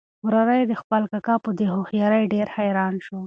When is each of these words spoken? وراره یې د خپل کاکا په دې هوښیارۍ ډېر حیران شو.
وراره 0.25 0.53
یې 0.59 0.65
د 0.67 0.73
خپل 0.81 1.01
کاکا 1.11 1.35
په 1.43 1.49
دې 1.57 1.65
هوښیارۍ 1.73 2.23
ډېر 2.33 2.47
حیران 2.55 2.93
شو. 3.05 3.17